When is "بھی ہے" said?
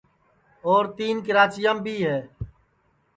1.83-2.17